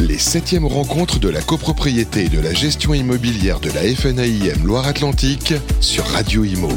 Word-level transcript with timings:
Les 0.00 0.18
septièmes 0.18 0.64
rencontres 0.64 1.18
de 1.18 1.28
la 1.28 1.40
copropriété 1.40 2.26
et 2.26 2.28
de 2.28 2.40
la 2.40 2.54
gestion 2.54 2.94
immobilière 2.94 3.58
de 3.58 3.68
la 3.70 3.80
FNAIM 3.82 4.64
Loire-Atlantique 4.64 5.54
sur 5.80 6.04
Radio 6.04 6.44
Imo. 6.44 6.68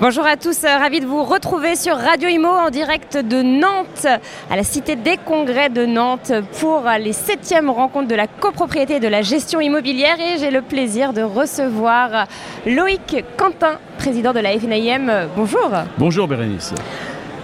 Bonjour 0.00 0.26
à 0.26 0.36
tous, 0.36 0.64
euh, 0.64 0.76
ravi 0.76 0.98
de 0.98 1.06
vous 1.06 1.22
retrouver 1.22 1.76
sur 1.76 1.96
Radio 1.96 2.28
Imo 2.28 2.48
en 2.48 2.70
direct 2.70 3.16
de 3.16 3.42
Nantes, 3.42 4.06
à 4.50 4.56
la 4.56 4.64
Cité 4.64 4.96
des 4.96 5.18
Congrès 5.18 5.68
de 5.68 5.86
Nantes 5.86 6.32
pour 6.58 6.82
les 6.98 7.12
septièmes 7.12 7.70
rencontres 7.70 8.08
de 8.08 8.16
la 8.16 8.26
copropriété 8.26 8.96
et 8.96 9.00
de 9.00 9.08
la 9.08 9.22
gestion 9.22 9.60
immobilière 9.60 10.18
et 10.18 10.38
j'ai 10.38 10.50
le 10.50 10.62
plaisir 10.62 11.12
de 11.12 11.22
recevoir 11.22 12.26
Loïc 12.66 13.24
Quentin, 13.36 13.78
président 13.98 14.32
de 14.32 14.40
la 14.40 14.58
FNAIM. 14.58 15.28
Bonjour. 15.36 15.70
Bonjour 15.96 16.26
Bérénice. 16.26 16.74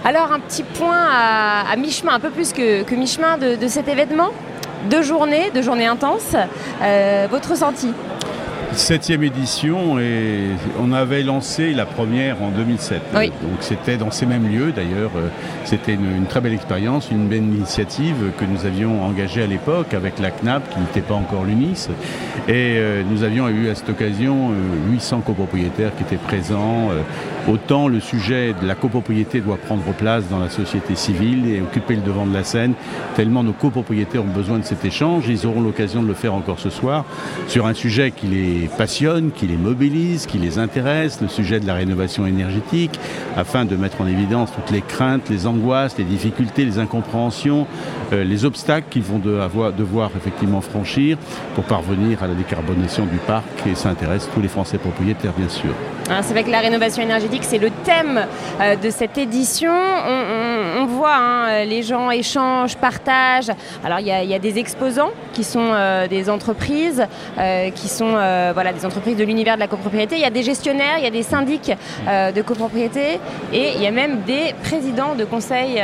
Alors 0.07 0.31
un 0.31 0.39
petit 0.39 0.63
point 0.63 1.05
à, 1.05 1.75
mi-chemin, 1.75 2.13
un 2.13 2.19
peu 2.21 2.29
plus 2.29 2.53
que, 2.53 2.95
mi-chemin 2.95 3.37
de, 3.37 3.67
cet 3.67 3.89
événement. 3.89 4.29
Deux 4.89 5.01
journées, 5.01 5.51
deux 5.53 5.61
journées 5.61 5.85
intenses. 5.85 6.33
Euh, 6.81 7.27
votre 7.29 7.51
ressenti? 7.51 7.91
Septième 8.77 9.23
édition 9.23 9.97
et 9.97 10.49
on 10.79 10.93
avait 10.93 11.23
lancé 11.23 11.73
la 11.73 11.87
première 11.87 12.43
en 12.43 12.51
2007. 12.51 13.01
Oui. 13.15 13.29
Donc 13.41 13.57
c'était 13.61 13.97
dans 13.97 14.11
ces 14.11 14.27
mêmes 14.27 14.47
lieux 14.47 14.71
d'ailleurs. 14.71 15.09
Euh, 15.17 15.29
c'était 15.65 15.95
une, 15.95 16.27
très 16.29 16.41
belle 16.41 16.53
expérience, 16.53 17.09
une 17.09 17.27
belle 17.27 17.43
initiative 17.43 18.15
que 18.37 18.45
nous 18.45 18.67
avions 18.67 19.03
engagée 19.03 19.41
à 19.41 19.47
l'époque 19.47 19.95
avec 19.95 20.19
la 20.19 20.29
CNAP 20.29 20.69
qui 20.69 20.79
n'était 20.79 21.01
pas 21.01 21.15
encore 21.15 21.43
l'UNIS. 21.43 21.89
Et 22.47 22.75
euh, 22.77 23.01
nous 23.09 23.23
avions 23.23 23.49
eu 23.49 23.67
à 23.67 23.73
cette 23.75 23.89
occasion 23.89 24.51
800 24.91 25.21
copropriétaires 25.21 25.95
qui 25.95 26.03
étaient 26.03 26.15
présents. 26.15 26.91
Autant 27.47 27.87
le 27.87 28.01
sujet 28.01 28.53
de 28.61 28.67
la 28.67 28.75
copropriété 28.75 29.39
doit 29.39 29.55
prendre 29.55 29.93
place 29.93 30.25
dans 30.29 30.39
la 30.39 30.49
société 30.49 30.95
civile 30.95 31.49
et 31.49 31.61
occuper 31.61 31.95
le 31.95 32.01
devant 32.01 32.25
de 32.25 32.33
la 32.33 32.43
scène, 32.43 32.73
tellement 33.15 33.41
nos 33.41 33.53
copropriétaires 33.53 34.23
ont 34.23 34.35
besoin 34.35 34.59
de 34.59 34.65
cet 34.65 34.83
échange. 34.83 35.29
Ils 35.29 35.47
auront 35.47 35.61
l'occasion 35.61 36.03
de 36.03 36.07
le 36.09 36.13
faire 36.13 36.33
encore 36.33 36.59
ce 36.59 36.69
soir 36.69 37.05
sur 37.47 37.65
un 37.65 37.73
sujet 37.73 38.11
qui 38.11 38.27
les 38.27 38.66
passionne, 38.67 39.31
qui 39.31 39.47
les 39.47 39.57
mobilise, 39.57 40.25
qui 40.25 40.37
les 40.37 40.59
intéresse, 40.59 41.21
le 41.21 41.27
sujet 41.27 41.59
de 41.59 41.67
la 41.67 41.73
rénovation 41.73 42.25
énergétique, 42.25 42.99
afin 43.35 43.65
de 43.65 43.75
mettre 43.75 44.01
en 44.01 44.07
évidence 44.07 44.51
toutes 44.51 44.71
les 44.71 44.81
craintes, 44.81 45.29
les 45.29 45.47
angoisses, 45.47 45.97
les 45.97 46.03
difficultés, 46.03 46.65
les 46.65 46.79
incompréhensions, 46.79 47.67
euh, 48.13 48.23
les 48.23 48.45
obstacles 48.45 48.87
qu'ils 48.89 49.03
vont 49.03 49.19
devoir 49.19 50.11
effectivement 50.15 50.61
franchir 50.61 51.17
pour 51.55 51.65
parvenir 51.65 52.23
à 52.23 52.27
la 52.27 52.33
décarbonation 52.33 53.05
du 53.05 53.17
parc 53.17 53.45
et 53.69 53.75
ça 53.75 53.89
intéresse 53.89 54.29
tous 54.33 54.41
les 54.41 54.47
Français 54.47 54.77
propriétaires 54.77 55.33
bien 55.37 55.49
sûr. 55.49 55.73
C'est 56.21 56.31
vrai 56.31 56.43
que 56.43 56.49
la 56.49 56.59
rénovation 56.59 57.03
énergétique, 57.03 57.43
c'est 57.43 57.57
le 57.57 57.69
thème 57.83 58.25
euh, 58.61 58.75
de 58.77 58.89
cette 58.89 59.17
édition. 59.17 59.73
On, 59.73 60.85
voit, 60.85 61.15
hein, 61.15 61.65
les 61.65 61.83
gens 61.83 62.11
échangent, 62.11 62.77
partagent. 62.77 63.51
Alors, 63.83 63.99
il 63.99 64.07
y, 64.07 64.33
a 64.33 64.39
des 64.39 64.57
exposants 64.57 65.11
qui 65.33 65.43
sont 65.43 65.69
euh, 65.73 66.07
des 66.07 66.29
entreprises, 66.29 67.05
qui 67.75 67.87
sont 67.89 68.15
voilà, 68.57 68.73
des 68.73 68.87
entreprises 68.87 69.15
de 69.15 69.23
l'univers 69.23 69.53
de 69.53 69.59
la 69.59 69.67
copropriété. 69.67 70.15
Il 70.15 70.21
y 70.21 70.25
a 70.25 70.31
des 70.31 70.41
gestionnaires, 70.41 70.97
il 70.97 71.03
y 71.03 71.07
a 71.07 71.11
des 71.11 71.21
syndics 71.21 71.71
de 72.07 72.41
copropriété 72.41 73.19
et 73.53 73.73
il 73.75 73.81
y 73.83 73.85
a 73.85 73.91
même 73.91 74.21
des 74.21 74.55
présidents 74.63 75.13
de 75.13 75.25
conseils 75.25 75.79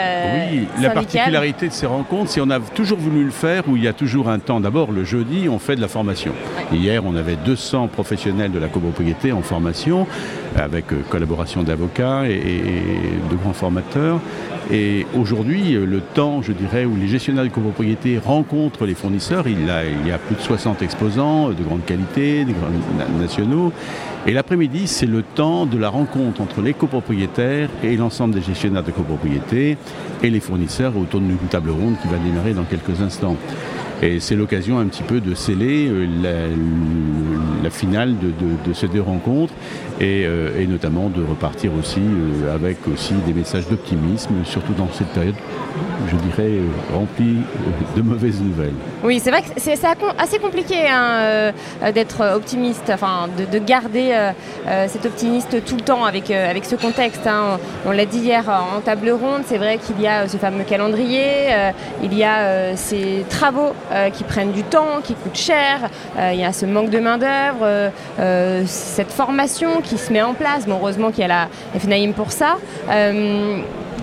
Oui, 0.50 0.68
la 0.82 0.90
particularité 0.90 1.68
de 1.68 1.74
ces 1.74 1.86
rencontres, 1.86 2.32
c'est 2.32 2.42
qu'on 2.42 2.50
a 2.50 2.60
toujours 2.60 2.98
voulu 2.98 3.26
le 3.26 3.32
faire 3.32 3.62
où 3.68 3.78
il 3.78 3.84
y 3.84 3.88
a 3.88 3.94
toujours 3.94 4.28
un 4.28 4.40
temps. 4.40 4.60
D'abord, 4.60 4.92
le 4.92 5.04
jeudi, 5.04 5.48
on 5.50 5.60
fait 5.60 5.76
de 5.76 5.82
la 5.82 5.88
formation. 5.88 6.32
Hier, 6.72 7.06
on 7.06 7.16
avait 7.16 7.36
200 7.36 7.90
professionnels 7.90 8.52
de 8.52 8.58
la 8.58 8.70
copropriété 8.70 9.32
en 9.32 9.44
formation 9.44 10.08
avec 10.56 10.92
euh, 10.92 11.02
collaboration 11.10 11.64
d'avocats 11.64 12.28
et, 12.28 12.62
de 13.30 13.36
grands 13.36 13.54
formateurs. 13.54 14.20
Et 14.72 15.06
aujourd'hui, 15.16 15.76
euh, 15.76 15.86
le 15.86 16.02
temps, 16.02 16.42
je 16.42 16.52
dirais, 16.52 16.86
où 16.86 16.96
les 16.96 17.08
gestionnaires 17.08 17.44
de 17.44 17.50
copropriété 17.50 18.18
rencontrent 18.18 18.86
les 18.86 18.96
fournisseurs, 18.96 19.48
il, 19.48 19.66
y 19.66 20.12
a 20.12 20.18
plus 20.18 20.36
de 20.36 20.42
60 20.42 20.82
exposants 20.82 21.50
de 21.50 21.64
grande 21.64 21.86
qualité, 21.86 22.46
des 22.46 22.54
grands 22.54 23.20
nationaux. 23.20 23.72
Et 24.26 24.32
l'après-midi, 24.32 24.88
c'est 24.88 25.06
le 25.06 25.22
temps 25.22 25.66
de 25.66 25.78
la 25.78 25.90
rencontre 25.90 26.42
entre 26.42 26.62
les 26.62 26.74
copropriétaires 26.74 27.70
et 27.84 27.98
l'ensemble 27.98 28.34
des 28.34 28.42
gestionnaires 28.42 28.84
de 28.84 28.92
copropriété 28.92 29.78
et 30.22 30.30
les 30.30 30.40
fournisseurs 30.40 30.98
autour 30.98 31.20
d'une 31.20 31.38
table 31.50 31.72
ronde 31.72 31.96
qui 32.02 32.08
va 32.08 32.18
démarrer 32.18 32.54
dans 32.54 32.64
quelques 32.64 33.02
instants. 33.02 33.36
Et 34.02 34.20
c'est 34.20 34.36
l'occasion 34.36 34.80
un 34.80 34.88
petit 34.88 35.04
peu 35.04 35.22
de 35.22 35.34
sceller 35.36 35.88
euh, 35.90 36.08
la, 37.64 37.70
finale 37.70 38.16
de, 38.20 38.74
ces 38.74 38.88
deux 38.88 39.02
rencontres 39.02 39.54
euh, 40.02 40.60
et, 40.60 40.68
notamment 40.68 41.10
de 41.10 41.24
repartir 41.24 41.72
aussi 41.80 42.02
euh, 42.02 42.54
avec 42.54 42.78
aussi 42.88 43.14
des 43.26 43.34
messages 43.34 43.68
d'optimisme, 43.68 44.34
surtout 44.44 44.74
dans 44.74 44.90
cette 44.92 45.08
période, 45.08 45.36
je 46.08 46.16
dirais, 46.18 46.60
remplie 46.94 47.38
de 47.96 48.02
mauvaises 48.02 48.42
nouvelles. 48.42 48.74
Oui, 49.04 49.20
c'est 49.20 49.32
vrai 49.32 49.42
que 49.42 49.48
c'est 49.58 49.80
assez 50.18 50.40
compliqué 50.40 50.88
hein, 50.90 51.52
d'être 51.94 52.36
optimiste, 52.36 52.90
enfin 52.90 53.30
de, 53.38 53.60
garder 53.60 54.14
cet 54.88 55.06
optimiste 55.06 55.64
tout 55.66 55.76
le 55.76 55.82
temps 55.82 56.04
avec, 56.06 56.32
avec 56.32 56.66
ce 56.66 56.76
contexte. 56.76 57.26
Hein. 57.28 57.60
On, 57.86 57.92
l'a 57.92 58.06
dit 58.06 58.20
hier 58.20 58.44
en 58.50 58.82
table 58.82 59.10
ronde, 59.12 59.44
c'est 59.46 59.58
vrai 59.58 59.78
qu'il 59.78 60.00
y 60.02 60.08
a 60.08 60.28
ce 60.28 60.38
fameux 60.38 60.64
calendrier, 60.64 61.50
il 62.04 62.14
y 62.14 62.24
a 62.24 62.76
ces 62.76 63.26
travaux 63.30 63.74
euh, 63.94 64.10
qui 64.10 64.24
prennent 64.24 64.52
du 64.52 64.64
temps, 64.64 65.02
qui 65.04 65.14
coûtent 65.14 65.38
cher. 65.38 65.90
Euh, 66.18 66.32
il 66.34 66.40
y 66.40 66.44
a 66.44 66.52
ce 66.52 66.66
manque 66.66 66.90
de 66.90 67.00
main-d'œuvre, 67.00 67.92
euh, 68.20 68.64
cette 68.66 69.12
formation 69.12 69.82
qui 69.82 69.98
se 69.98 70.12
met 70.12 70.22
en 70.22 70.34
place. 70.34 70.66
Bon, 70.66 70.78
heureusement 70.80 71.12
qu'il 71.12 71.22
y 71.22 71.26
a 71.26 71.28
la 71.28 71.80
FNAIM 71.80 72.14
pour 72.14 72.32
ça. 72.32 72.58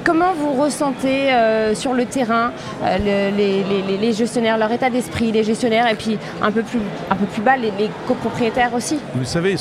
Comment 0.04 0.32
vous 0.32 0.52
ressentez 0.60 1.32
euh, 1.32 1.74
sur 1.74 1.92
le 1.92 2.04
terrain 2.04 2.52
euh, 2.82 3.30
les, 3.30 4.12
gestionnaires, 4.12 4.58
leur 4.58 4.72
état 4.72 4.90
d'esprit, 4.90 5.32
les 5.32 5.44
gestionnaires, 5.44 5.86
et 5.90 5.94
puis 5.94 6.18
un 6.42 6.50
peu 6.50 6.62
plus, 6.62 6.80
un 7.10 7.16
peu 7.16 7.26
plus 7.26 7.42
bas, 7.42 7.56
les, 7.56 7.72
copropriétaires 8.06 8.74
aussi? 8.74 8.98
Vous 9.14 9.24
savez, 9.24 9.56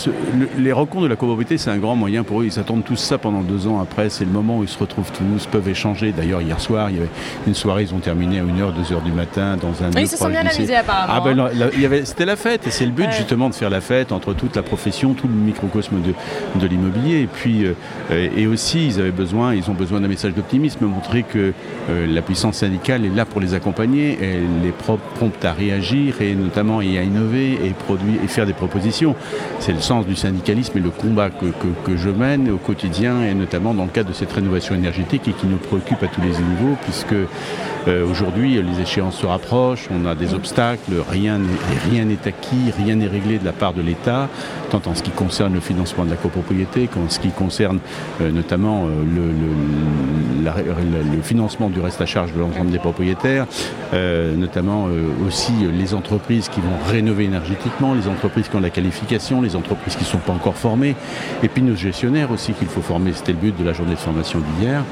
les 0.58 0.72
rencontres 0.72 1.04
de 1.04 1.10
la 1.10 1.16
copropriété, 1.16 1.58
c'est 1.58 1.70
un 1.70 1.78
grand 1.78 1.96
moyen 1.96 2.24
pour 2.24 2.42
eux. 2.42 2.46
Ils 2.46 2.60
attendent 2.60 2.84
tous 2.84 2.96
ça 2.96 3.18
pendant 3.18 3.42
deux 3.42 3.68
ans 3.68 3.80
après. 3.82 4.10
C'est 4.10 4.26
le 4.26 4.32
moment 4.32 4.60
où 4.60 4.64
ils 4.64 4.70
se 4.70 4.80
retrouvent 4.80 5.12
tous, 5.12 5.46
peuvent 5.46 5.68
échanger. 5.68 6.12
D'ailleurs, 6.12 6.42
hier 6.42 6.60
soir, 6.60 6.90
il 6.90 6.98
y 6.98 7.00
avait 7.00 7.10
une 7.48 7.56
soirée, 7.56 7.84
ils 7.84 7.94
ont 7.94 8.00
terminé 8.00 8.40
à 8.40 8.44
1h, 8.44 8.74
2h 8.74 9.04
du 9.04 9.12
matin 9.12 9.58
dans 9.58 9.84
un. 9.84 9.92
ils 10.00 10.08
se 10.08 10.18
sont 10.18 10.30
bien 10.30 10.46
amusés 10.46 10.76
apparemment. 10.76 11.14
Ah 11.16 11.22
ben, 11.22 11.40
hein. 11.40 12.02
c'était 12.04 12.26
la 12.26 12.36
fête, 12.36 12.68
et 12.68 12.72
c'est 12.72 12.86
le 12.86 12.92
but 12.92 13.12
justement 13.12 13.50
de 13.50 13.56
faire 13.56 13.70
la 13.70 13.82
fête 13.82 14.12
entre 14.12 14.34
toute 14.34 14.56
la 14.56 14.64
profession, 14.64 15.14
tout 15.14 15.28
le 15.28 15.34
microcosme 15.34 16.02
de, 16.02 16.14
de 16.60 16.68
l'immobilier. 16.68 17.22
Et 17.22 17.28
puis, 17.28 17.66
euh, 17.66 18.30
et 18.36 18.48
aussi, 18.48 18.88
ils 18.88 19.00
avaient 19.00 19.12
besoin, 19.12 19.54
ils 19.54 19.70
ont 19.70 19.74
besoin 19.74 20.02
d'un 20.02 20.10
message 20.19 20.34
d'optimisme, 20.34 20.85
montrer 20.85 21.24
que 21.24 21.53
euh, 21.90 22.06
la 22.06 22.22
puissance 22.22 22.57
syndicale 22.57 23.06
est 23.06 23.16
là 23.16 23.24
pour 23.24 23.40
les 23.40 23.53
accompagner, 23.53 24.18
elle 24.22 24.68
est 24.68 24.74
prompte 24.74 25.46
à 25.46 25.53
réagir 25.53 26.22
et 26.22 26.35
notamment 26.35 26.80
à 26.80 26.84
innover 26.84 27.53
et, 27.53 27.69
produire, 27.69 28.22
et 28.22 28.28
faire 28.28 28.46
des 28.46 28.52
propositions. 28.52 29.16
C'est 29.59 29.72
le 29.72 29.80
sens 29.80 30.06
du 30.06 30.18
syndicalisme 30.18 30.78
et 30.78 30.81
le 30.81 30.90
combat 30.90 31.30
que, 31.30 31.96
je 31.96 32.09
mène 32.09 32.52
au 32.52 32.57
quotidien 32.57 33.22
et 33.24 33.34
notamment 33.34 33.74
dans 33.74 33.85
le 33.85 33.90
cadre 33.90 34.09
de 34.09 34.13
cette 34.13 34.31
rénovation 34.31 34.75
énergétique 34.75 35.28
et 35.30 35.31
qui 35.31 35.47
nous 35.47 35.57
préoccupe 35.57 36.03
à 36.03 36.07
tous 36.07 36.22
les 36.22 36.28
niveaux 36.28 36.75
puisque 36.84 37.13
euh, 37.88 38.06
aujourd'hui 38.06 38.62
les 38.62 38.81
échéances 38.81 39.18
se 39.18 39.25
rapprochent, 39.25 39.88
on 39.90 40.06
a 40.06 40.16
des 40.16 40.34
obstacles, 40.34 40.91
rien 41.09 41.40
n'est 41.40 42.28
acquis, 42.28 42.74
rien 42.78 42.96
n'est 42.96 43.07
réglé 43.07 43.40
de 43.40 43.46
la 43.46 43.53
part 43.53 43.74
de 43.74 43.81
l'État, 43.81 44.28
tant 44.69 44.81
en 44.86 44.96
ce 44.96 45.01
qui 45.01 45.12
concerne 45.12 45.53
le 45.53 45.62
financement 45.62 46.03
de 46.03 46.09
la 46.09 46.18
copropriété 46.18 46.88
qu'en 46.88 47.07
ce 47.07 47.19
qui 47.19 47.30
concerne 47.30 47.80
euh, 48.22 48.31
notamment 48.31 48.86
le 48.86 49.30
financement 51.24 51.70
du 51.70 51.80
reste 51.80 52.02
à 52.02 52.06
charge 52.06 52.34
de 52.34 52.40
l'ensemble 52.40 52.72
des 52.72 52.80
propriétaires, 52.80 53.46
euh, 53.94 54.36
notamment 54.36 54.88
euh, 54.88 55.09
aussi 55.28 55.52
les 55.72 55.94
entreprises 55.94 56.50
qui 56.50 56.62
vont 56.62 56.78
rénover 56.90 57.25
énergétiquement, 57.25 57.94
les 57.94 58.08
entreprises 58.08 58.48
qui 58.48 58.56
ont 58.56 58.62
la 58.62 58.69
qualification, 58.69 59.42
les 59.42 59.56
entreprises 59.56 59.96
qui 59.96 60.03
ne 60.03 60.09
sont 60.09 60.18
pas 60.19 60.34
encore 60.34 60.56
formées, 60.56 60.96
et 61.44 61.48
puis 61.48 61.62
nos 61.62 61.75
gestionnaires 61.75 62.31
aussi 62.31 62.53
qu'il 62.53 62.68
faut 62.68 62.81
former. 62.81 63.14
C'était 63.14 63.34
le 63.34 63.38
but 63.40 63.58
de 63.58 63.64
la 63.64 63.74
journée 63.74 63.94
de 63.94 64.00
formation 64.00 64.40
d'hier, 64.40 64.84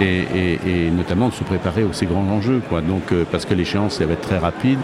et, 0.00 0.90
notamment 0.90 1.28
de 1.28 1.34
se 1.34 1.44
préparer 1.44 1.84
aux 1.84 1.92
ces 1.92 2.06
grands 2.06 2.26
enjeux. 2.28 2.60
Donc, 2.86 3.12
euh, 3.12 3.24
parce 3.30 3.44
que 3.44 3.54
l'échéance, 3.54 4.00
va 4.00 4.12
être 4.12 4.20
très 4.20 4.38
rapide 4.38 4.78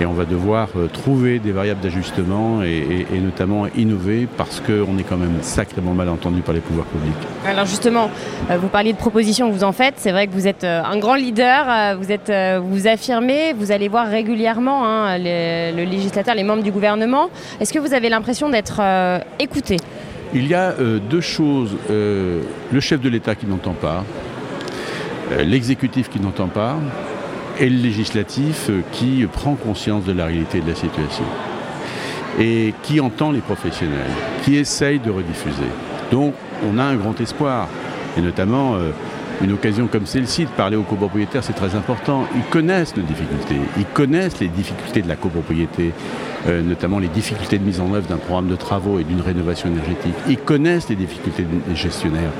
et 0.00 0.06
on 0.06 0.12
va 0.12 0.24
devoir 0.24 0.68
euh, 0.76 0.86
trouver 0.86 1.38
des 1.38 1.52
variables 1.52 1.80
d'ajustement 1.80 2.62
et, 2.62 3.06
notamment 3.20 3.66
innover 3.76 4.28
parce 4.36 4.60
qu'on 4.60 4.96
est 4.98 5.02
quand 5.02 5.16
même 5.16 5.42
sacrément 5.42 5.92
mal 5.92 6.08
entendu 6.08 6.40
par 6.40 6.54
les 6.54 6.60
pouvoirs 6.60 6.86
publics. 6.86 7.14
Alors 7.46 7.66
justement, 7.66 8.10
euh, 8.50 8.58
vous 8.58 8.68
parliez 8.68 8.92
de 8.92 8.98
propositions 8.98 9.48
que 9.48 9.54
vous 9.54 9.64
en 9.64 9.72
faites. 9.72 9.94
C'est 9.96 10.12
vrai 10.12 10.26
que 10.26 10.32
vous 10.32 10.46
êtes 10.46 10.64
euh, 10.64 10.82
un 10.84 10.98
grand 10.98 11.16
leader, 11.16 11.96
vous 11.98 12.12
êtes, 12.12 12.32
vous 12.62 12.86
affirmez, 12.86 13.52
vous 13.54 13.72
allez 13.72 13.88
voir 13.88 14.06
régulièrement 14.06 14.86
hein, 14.86 15.18
le 15.18 15.84
législateur, 15.84 16.34
les 16.34 16.44
membres 16.44 16.62
du 16.62 16.70
gouvernement. 16.70 17.30
Est-ce 17.60 17.72
que 17.72 17.78
vous 17.78 17.92
avez 17.92 18.08
l'impression 18.08 18.48
d'être 18.48 18.80
écouté? 19.38 19.76
Il 20.34 20.46
y 20.46 20.54
a 20.54 20.74
deux 21.10 21.20
choses. 21.20 21.76
le 21.88 22.80
chef 22.80 23.00
de 23.00 23.08
l'État 23.08 23.34
qui 23.34 23.46
n'entend 23.46 23.72
pas, 23.72 24.04
l'exécutif 25.38 26.08
qui 26.08 26.20
n'entend 26.20 26.48
pas, 26.48 26.76
et 27.60 27.68
le 27.68 27.76
législatif 27.76 28.70
euh, 28.70 28.82
qui 28.92 29.26
prend 29.32 29.54
conscience 29.54 30.04
de 30.04 30.12
la 30.12 30.26
réalité 30.26 30.60
de 30.60 30.68
la 30.68 30.74
situation 30.74 31.24
et 32.38 32.72
qui 32.82 33.00
entend 33.00 33.32
les 33.32 33.40
professionnels, 33.40 34.10
qui 34.44 34.56
essaye 34.56 35.00
de 35.00 35.10
rediffuser. 35.10 35.70
Donc 36.12 36.34
on 36.68 36.78
a 36.78 36.84
un 36.84 36.96
grand 36.96 37.20
espoir, 37.20 37.68
et 38.16 38.20
notamment 38.20 38.74
euh, 38.74 38.90
une 39.42 39.52
occasion 39.52 39.86
comme 39.86 40.06
celle-ci 40.06 40.44
de 40.44 40.50
parler 40.50 40.76
aux 40.76 40.82
copropriétaires, 40.82 41.44
c'est 41.44 41.52
très 41.52 41.74
important. 41.74 42.26
Ils 42.34 42.44
connaissent 42.50 42.96
nos 42.96 43.02
difficultés, 43.02 43.56
ils 43.76 43.84
connaissent 43.86 44.40
les 44.40 44.48
difficultés 44.48 45.02
de 45.02 45.08
la 45.08 45.16
copropriété, 45.16 45.92
euh, 46.46 46.62
notamment 46.62 46.98
les 46.98 47.08
difficultés 47.08 47.58
de 47.58 47.64
mise 47.64 47.80
en 47.80 47.92
œuvre 47.92 48.08
d'un 48.08 48.16
programme 48.16 48.48
de 48.48 48.56
travaux 48.56 48.98
et 48.98 49.04
d'une 49.04 49.20
rénovation 49.20 49.68
énergétique. 49.68 50.14
Ils 50.28 50.38
connaissent 50.38 50.88
les 50.88 50.96
difficultés 50.96 51.44
des 51.44 51.76
gestionnaires. 51.76 52.32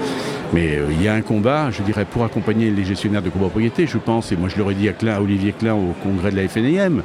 Mais 0.53 0.77
euh, 0.77 0.87
il 0.91 1.03
y 1.03 1.09
a 1.09 1.15
un 1.15 1.21
combat, 1.21 1.71
je 1.71 1.83
dirais, 1.83 2.05
pour 2.05 2.25
accompagner 2.25 2.71
les 2.71 2.85
gestionnaires 2.85 3.23
de 3.23 3.31
copropriété, 3.31 3.87
je 3.87 3.99
pense, 3.99 4.33
et 4.33 4.37
moi 4.37 4.49
je 4.49 4.59
l'aurais 4.59 4.75
dit 4.75 4.89
à, 4.89 4.93
Klein, 4.93 5.19
Olivier 5.21 5.53
Klein 5.53 5.75
au 5.75 5.95
congrès 6.03 6.31
de 6.31 6.37
la 6.37 6.49
FNIM, 6.49 7.03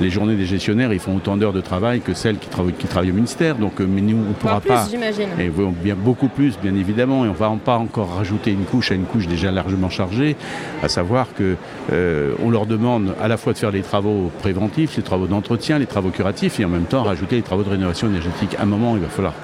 les 0.00 0.10
journées 0.10 0.34
des 0.34 0.46
gestionnaires, 0.46 0.92
ils 0.92 0.98
font 0.98 1.16
autant 1.16 1.36
d'heures 1.36 1.52
de 1.52 1.60
travail 1.60 2.00
que 2.00 2.14
celles 2.14 2.38
qui, 2.38 2.48
travaillent, 2.48 2.74
qui 2.74 2.86
travaillent 2.86 3.10
au 3.10 3.14
ministère. 3.14 3.56
Donc, 3.56 3.80
euh, 3.80 3.86
mais 3.88 4.00
nous, 4.00 4.16
on 4.16 4.28
ne 4.28 4.34
pourra 4.34 4.60
plus, 4.60 4.68
pas. 4.68 4.86
j'imagine. 4.90 5.28
Et 5.38 5.50
bien, 5.82 5.94
beaucoup 5.94 6.28
plus, 6.28 6.58
bien 6.62 6.74
évidemment. 6.74 7.24
Et 7.24 7.28
on 7.28 7.32
ne 7.32 7.36
va 7.36 7.54
pas 7.64 7.76
encore 7.76 8.14
rajouter 8.16 8.52
une 8.52 8.64
couche 8.64 8.92
à 8.92 8.94
une 8.94 9.04
couche 9.04 9.26
déjà 9.26 9.50
largement 9.50 9.90
chargée, 9.90 10.36
à 10.82 10.88
savoir 10.88 11.28
que 11.34 11.56
euh, 11.92 12.34
on 12.42 12.50
leur 12.50 12.66
demande 12.66 13.14
à 13.20 13.28
la 13.28 13.36
fois 13.36 13.52
de 13.52 13.58
faire 13.58 13.70
les 13.70 13.82
travaux 13.82 14.30
préventifs, 14.40 14.96
les 14.96 15.02
travaux 15.02 15.26
d'entretien, 15.26 15.78
les 15.78 15.86
travaux 15.86 16.10
curatifs, 16.10 16.60
et 16.60 16.64
en 16.64 16.68
même 16.68 16.84
temps 16.84 17.02
rajouter 17.02 17.36
les 17.36 17.42
travaux 17.42 17.62
de 17.62 17.70
rénovation 17.70 18.08
énergétique. 18.08 18.56
À 18.58 18.62
un 18.62 18.66
moment, 18.66 18.96
il 18.96 19.02
va 19.02 19.08
falloir 19.08 19.34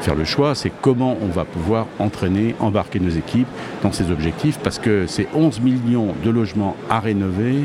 faire 0.00 0.14
le 0.14 0.24
choix, 0.24 0.54
c'est 0.54 0.72
comment 0.80 1.16
on 1.22 1.26
va 1.26 1.44
pouvoir 1.44 1.86
entraîner, 1.98 2.54
embarquer 2.60 2.97
nos 3.00 3.10
équipes 3.10 3.48
dans 3.82 3.92
ces 3.92 4.10
objectifs, 4.10 4.58
parce 4.58 4.78
que 4.78 5.06
c'est 5.06 5.28
11 5.34 5.60
millions 5.60 6.14
de 6.24 6.30
logements 6.30 6.76
à 6.90 7.00
rénover 7.00 7.64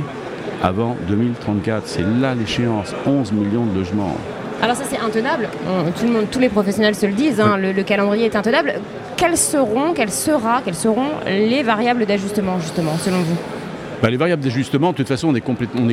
avant 0.61 0.95
2034. 1.07 1.83
C'est 1.85 2.05
là 2.21 2.35
l'échéance, 2.35 2.93
11 3.05 3.31
millions 3.31 3.65
de 3.65 3.77
logements. 3.77 4.15
Alors 4.61 4.77
ça 4.77 4.83
c'est 4.89 4.99
intenable, 4.99 5.49
tout 5.99 6.05
le 6.05 6.11
monde, 6.13 6.27
tous 6.31 6.39
les 6.39 6.47
professionnels 6.47 6.95
se 6.95 7.05
le 7.05 7.11
disent, 7.11 7.41
hein, 7.41 7.57
le, 7.57 7.73
le, 7.73 7.83
calendrier 7.83 8.25
est 8.25 8.35
intenable. 8.35 8.75
Quelles 9.17 9.37
seront, 9.37 9.93
quelles, 9.93 10.11
sera, 10.11 10.61
quelles 10.63 10.75
seront 10.75 11.09
les 11.25 11.63
variables 11.63 12.05
d'ajustement 12.05 12.59
justement 12.59 12.97
selon 12.97 13.19
vous? 13.19 13.37
Bah, 14.03 14.09
les 14.09 14.17
variables 14.17 14.43
d'ajustement, 14.43 14.91
de 14.91 14.97
toute 14.97 15.07
façon, 15.07 15.29
on 15.29 15.35
est, 15.35 15.39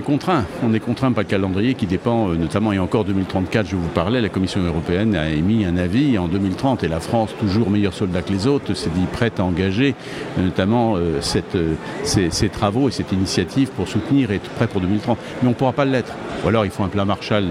contraint. 0.00 0.44
On 0.64 0.74
est 0.74 0.80
contraint 0.80 1.12
par 1.12 1.22
le 1.22 1.28
calendrier 1.28 1.74
qui 1.74 1.86
dépend, 1.86 2.30
euh, 2.30 2.34
notamment, 2.34 2.72
et 2.72 2.80
encore 2.80 3.04
2034, 3.04 3.68
je 3.68 3.76
vous 3.76 3.86
parlais, 3.86 4.20
la 4.20 4.28
Commission 4.28 4.60
européenne 4.60 5.14
a 5.14 5.30
émis 5.30 5.64
un 5.64 5.76
avis 5.76 6.18
en 6.18 6.26
2030 6.26 6.82
et 6.82 6.88
la 6.88 6.98
France, 6.98 7.30
toujours 7.38 7.70
meilleur 7.70 7.94
soldat 7.94 8.22
que 8.22 8.32
les 8.32 8.48
autres, 8.48 8.74
s'est 8.74 8.90
dit 8.90 9.06
prête 9.12 9.38
à 9.38 9.44
engager 9.44 9.94
notamment 10.36 10.96
euh, 10.96 11.20
cette, 11.20 11.54
euh, 11.54 11.76
ces, 12.02 12.48
travaux 12.48 12.88
et 12.88 12.90
cette 12.90 13.12
initiative 13.12 13.68
pour 13.68 13.86
soutenir 13.86 14.32
et 14.32 14.36
être 14.36 14.50
prêt 14.50 14.66
pour 14.66 14.80
2030. 14.80 15.16
Mais 15.42 15.46
on 15.46 15.50
ne 15.50 15.54
pourra 15.54 15.72
pas 15.72 15.84
l'être. 15.84 16.12
Ou 16.44 16.48
alors 16.48 16.64
il 16.64 16.72
faut 16.72 16.82
un 16.82 16.88
plan 16.88 17.06
Marshall 17.06 17.44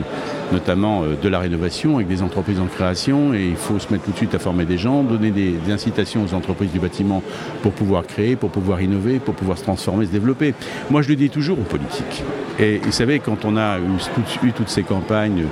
notamment 0.51 1.03
de 1.03 1.29
la 1.29 1.37
rénovation 1.37 1.97
avec 1.97 2.07
des 2.07 2.23
entreprises 2.23 2.59
en 2.59 2.65
création 2.65 3.35
et 3.35 3.45
il 3.45 3.55
faut 3.55 3.77
se 3.77 3.93
mettre 3.93 4.05
tout 4.05 4.11
de 4.11 4.17
suite 4.17 4.33
à 4.33 4.39
former 4.39 4.65
des 4.65 4.79
gens, 4.79 5.03
donner 5.03 5.29
des, 5.29 5.51
des 5.51 5.71
incitations 5.71 6.23
aux 6.23 6.33
entreprises 6.33 6.71
du 6.71 6.79
bâtiment 6.79 7.21
pour 7.61 7.71
pouvoir 7.71 8.03
créer, 8.07 8.35
pour 8.35 8.49
pouvoir 8.49 8.81
innover, 8.81 9.19
pour 9.19 9.35
pouvoir 9.35 9.59
se 9.59 9.63
transformer, 9.63 10.07
se 10.07 10.11
développer. 10.11 10.48
Moi 10.89 11.01
je 11.01 11.09
le 11.09 11.15
dis 11.15 11.29
toujours 11.29 11.59
aux 11.59 11.63
politiques. 11.63 12.23
Et 12.59 12.77
vous 12.77 12.91
savez, 12.91 13.19
quand 13.19 13.45
on 13.45 13.55
a 13.57 13.79
eu, 13.79 13.83
tout, 14.15 14.45
eu 14.45 14.51
toutes 14.51 14.69
ces 14.69 14.83
campagnes 14.83 15.45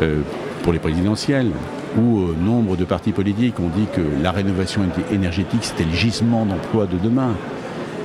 euh, 0.00 0.20
pour 0.62 0.72
les 0.72 0.78
présidentielles, 0.78 1.50
où 1.96 2.20
euh, 2.20 2.36
nombre 2.40 2.76
de 2.76 2.84
partis 2.84 3.12
politiques 3.12 3.58
ont 3.60 3.68
dit 3.68 3.86
que 3.92 4.00
la 4.22 4.30
rénovation 4.30 4.82
énergétique 5.10 5.64
c'était 5.64 5.84
le 5.84 5.94
gisement 5.94 6.46
d'emploi 6.46 6.86
de 6.86 6.96
demain. 6.98 7.34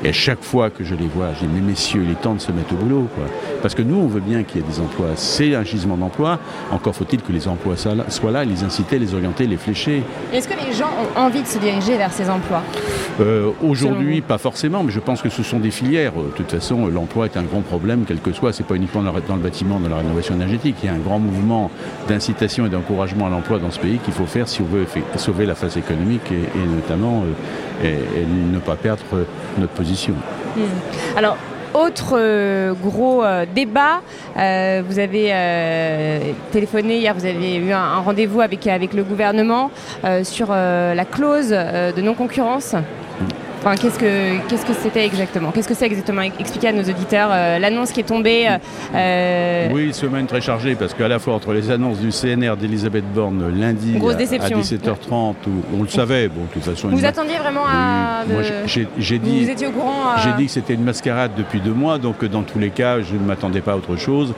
Et 0.03 0.09
à 0.09 0.13
chaque 0.13 0.43
fois 0.43 0.69
que 0.69 0.83
je 0.83 0.93
les 0.95 1.07
vois, 1.07 1.27
je 1.33 1.45
dis 1.45 1.51
mais 1.53 1.61
messieurs, 1.61 2.03
il 2.05 2.11
est 2.11 2.21
temps 2.21 2.35
de 2.35 2.39
se 2.39 2.51
mettre 2.51 2.73
au 2.73 2.77
boulot. 2.77 3.07
Quoi. 3.15 3.25
Parce 3.61 3.73
que 3.73 3.81
nous, 3.81 3.97
on 3.97 4.07
veut 4.07 4.19
bien 4.21 4.43
qu'il 4.43 4.61
y 4.61 4.63
ait 4.63 4.67
des 4.67 4.79
emplois. 4.79 5.07
C'est 5.15 5.55
un 5.55 5.63
gisement 5.63 5.97
d'emploi. 5.97 6.39
Encore 6.71 6.95
faut-il 6.95 7.21
que 7.21 7.31
les 7.31 7.47
emplois 7.47 7.75
soient 7.77 8.31
là, 8.31 8.45
les 8.45 8.63
inciter, 8.63 8.99
les 8.99 9.13
orienter, 9.13 9.47
les 9.47 9.57
flécher. 9.57 10.03
Est-ce 10.31 10.47
que 10.47 10.53
les 10.53 10.73
gens 10.73 10.89
ont 11.15 11.19
envie 11.19 11.41
de 11.41 11.47
se 11.47 11.57
diriger 11.57 11.97
vers 11.97 12.11
ces 12.13 12.29
emplois? 12.29 12.61
Euh, 13.19 13.51
Aujourd'hui, 13.63 14.21
pas 14.21 14.37
forcément, 14.37 14.83
mais 14.83 14.91
je 14.91 14.99
pense 14.99 15.21
que 15.21 15.29
ce 15.29 15.41
sont 15.41 15.59
des 15.59 15.71
filières. 15.71 16.13
De 16.13 16.29
toute 16.35 16.51
façon, 16.51 16.85
l'emploi 16.87 17.25
est 17.25 17.35
un 17.37 17.43
grand 17.43 17.61
problème, 17.61 18.03
quel 18.07 18.19
que 18.19 18.31
soit. 18.31 18.53
C'est 18.53 18.65
pas 18.67 18.75
uniquement 18.75 19.01
dans 19.01 19.35
le 19.35 19.41
bâtiment, 19.41 19.79
dans 19.79 19.89
la 19.89 19.97
rénovation 19.97 20.35
énergétique. 20.35 20.75
Il 20.83 20.85
y 20.85 20.89
a 20.89 20.93
un 20.93 20.99
grand 20.99 21.17
mouvement 21.19 21.71
d'incitation 22.07 22.67
et 22.67 22.69
d'encouragement 22.69 23.25
à 23.25 23.29
l'emploi 23.29 23.57
dans 23.57 23.71
ce 23.71 23.79
pays 23.79 23.97
qu'il 23.97 24.13
faut 24.13 24.25
faire 24.27 24.47
si 24.47 24.61
on 24.61 24.65
veut 24.65 24.85
sauver 25.15 25.45
la 25.47 25.55
phase 25.55 25.75
économique 25.77 26.31
et, 26.31 26.35
et 26.35 26.65
notamment 26.67 27.23
euh, 27.23 27.85
et, 27.87 28.21
et 28.21 28.25
ne 28.25 28.59
pas 28.59 28.75
perdre 28.75 29.01
notre 29.57 29.73
position. 29.73 29.86
Mmh. 30.55 30.61
Alors, 31.17 31.37
autre 31.73 32.17
euh, 32.17 32.73
gros 32.73 33.23
euh, 33.23 33.45
débat, 33.53 34.01
euh, 34.37 34.81
vous 34.87 34.99
avez 34.99 35.33
téléphoné 36.51 36.97
hier, 36.97 37.13
vous 37.13 37.25
avez 37.25 37.55
eu 37.57 37.71
un, 37.71 37.79
un 37.79 37.99
rendez-vous 37.99 38.41
avec, 38.41 38.65
avec 38.67 38.93
le 38.93 39.03
gouvernement 39.03 39.69
sur 40.23 40.51
la 40.51 41.05
clause 41.05 41.49
de 41.49 42.01
non-concurrence. 42.01 42.75
Enfin, 43.59 43.75
qu'est-ce 43.75 43.99
que 43.99 44.47
qu'est-ce 44.47 44.65
que 44.65 44.73
c'était 44.73 45.05
exactement? 45.05 45.51
Qu'est-ce 45.51 45.67
que 45.67 45.73
c'est 45.73 45.85
exactement? 45.85 46.21
Expliquer 46.21 46.69
à 46.69 46.73
nos 46.73 46.83
auditeurs 46.83 47.29
euh, 47.31 47.59
l'annonce 47.59 47.91
qui 47.91 47.99
est 47.99 48.03
tombée. 48.03 48.47
Euh... 48.93 49.69
Oui, 49.71 49.93
semaine 49.93 50.25
très 50.27 50.41
chargée 50.41 50.75
parce 50.75 50.93
qu'à 50.93 51.07
la 51.07 51.19
fois 51.19 51.33
entre 51.33 51.53
les 51.53 51.71
annonces 51.71 51.99
du 51.99 52.09
CNR 52.09 52.55
d'Elisabeth 52.57 53.05
Borne 53.13 53.51
lundi 53.57 53.95
à, 53.95 54.13
déception. 54.13 54.57
à 54.57 54.61
17h30, 54.61 55.35
où 55.47 55.77
on 55.79 55.83
le 55.83 55.89
savait, 55.89 56.27
bon, 56.27 56.43
de 56.43 56.47
toute 56.53 56.63
façon. 56.63 56.89
Vous 56.89 57.05
attendiez 57.05 57.37
vraiment 57.37 57.65
à. 57.65 58.23
Oui. 58.27 58.29
De... 58.29 58.33
Moi, 58.33 58.43
j'ai 58.97 59.19
dit. 59.19 59.45
Vous 59.45 59.51
étiez 59.51 59.67
au 59.67 59.71
courant. 59.71 60.11
À... 60.15 60.21
J'ai 60.21 60.33
dit 60.33 60.45
que 60.45 60.51
c'était 60.51 60.73
une 60.73 60.83
mascarade 60.83 61.31
depuis 61.37 61.59
deux 61.59 61.73
mois, 61.73 61.97
donc 61.97 62.23
dans 62.25 62.43
tous 62.43 62.59
les 62.59 62.69
cas, 62.69 63.01
je 63.01 63.13
ne 63.13 63.25
m'attendais 63.25 63.61
pas 63.61 63.73
à 63.73 63.75
autre 63.77 63.95
chose 63.95 64.33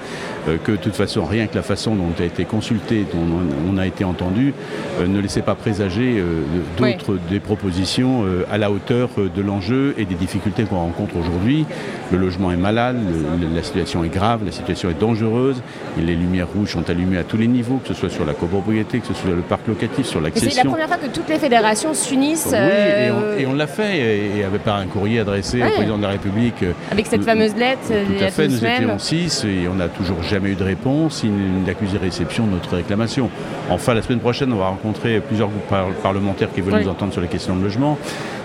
euh, 0.48 0.58
que 0.64 0.72
de 0.74 0.78
toute 0.78 0.96
façon, 0.96 1.26
rien 1.26 1.48
que 1.48 1.56
la 1.56 1.64
façon 1.64 1.96
dont 1.96 2.10
a 2.20 2.26
été 2.26 2.46
consulté, 2.46 3.06
dont 3.12 3.26
on 3.70 3.78
a 3.78 3.86
été 3.86 4.04
entendu, 4.04 4.54
euh, 5.00 5.08
ne 5.08 5.20
laissait 5.20 5.42
pas 5.42 5.56
présager 5.56 6.20
euh, 6.20 6.42
d'autres 6.78 7.14
oui. 7.14 7.20
des 7.30 7.40
propositions 7.40 8.24
euh, 8.26 8.46
à 8.52 8.58
la 8.58 8.72
hauteur 8.72 9.09
de 9.18 9.42
l'enjeu 9.42 9.96
et 9.98 10.06
des 10.06 10.16
difficultés 10.16 10.64
qu'on 10.64 10.78
rencontre 10.78 11.16
aujourd'hui. 11.18 11.66
Le 12.12 12.18
logement 12.18 12.52
est 12.52 12.58
malade, 12.58 12.98
le, 13.42 13.56
la 13.56 13.64
situation 13.64 14.04
est 14.04 14.10
grave, 14.10 14.42
la 14.46 14.52
situation 14.52 14.90
est 14.90 15.00
dangereuse, 15.00 15.62
et 15.98 16.02
les 16.02 16.16
lumières 16.16 16.48
rouges 16.54 16.72
sont 16.74 16.90
allumées 16.90 17.18
à 17.18 17.24
tous 17.24 17.38
les 17.38 17.48
niveaux, 17.48 17.78
que 17.78 17.88
ce 17.88 17.94
soit 17.94 18.10
sur 18.10 18.26
la 18.26 18.34
copropriété, 18.34 19.00
que 19.00 19.08
ce 19.08 19.14
soit 19.14 19.28
sur 19.28 19.36
le 19.36 19.42
parc 19.42 19.68
locatif, 19.68 20.06
sur 20.06 20.22
l'accession. 20.22 20.50
C'est 20.52 20.64
la 20.64 20.70
première 20.70 20.88
fois 20.88 20.98
que 20.98 21.08
toutes 21.08 21.30
les 21.30 21.40
fédérations 21.40 21.94
s'unissent. 21.94 22.48
Oui, 22.52 22.58
euh... 22.58 23.38
et 23.38 23.46
on, 23.46 23.52
on 23.52 23.56
l'a 23.56 23.68
fait, 23.68 24.38
et, 24.38 24.44
avec 24.44 24.64
par 24.64 24.78
un 24.78 24.86
courrier 24.86 25.20
adressé 25.20 25.62
ouais. 25.62 25.68
au 25.68 25.72
président 25.72 25.98
de 25.98 26.04
la 26.04 26.10
République. 26.10 26.64
Avec 26.92 27.08
cette 27.08 27.24
fameuse 27.24 27.56
lettre. 27.56 27.88
Tout 27.88 28.24
à 28.24 28.30
fait, 28.30 28.48
nous 28.48 28.58
semaines. 28.58 28.84
étions 28.84 29.00
six, 29.00 29.46
et 29.46 29.68
on 29.68 29.76
n'a 29.76 29.88
toujours 29.88 30.22
jamais 30.24 30.52
eu 30.52 30.56
de 30.56 30.64
réponse, 30.64 31.24
une, 31.24 31.62
une 31.64 31.70
accusé 31.70 31.98
réception 31.98 32.46
de 32.46 32.52
notre 32.52 32.76
réclamation. 32.76 33.30
Enfin, 33.70 33.94
la 33.94 34.02
semaine 34.02 34.20
prochaine, 34.20 34.52
on 34.54 34.58
va 34.58 34.68
rencontrer 34.68 35.20
plusieurs 35.20 35.50
groupes 35.50 35.68
par 35.68 35.88
parlementaires 36.04 36.50
qui 36.54 36.62
veulent 36.62 36.76
oui. 36.76 36.84
nous 36.84 36.90
entendre 36.90 37.14
sur 37.14 37.22
la 37.22 37.28
question 37.28 37.56
de 37.56 37.64
logement. 37.64 37.98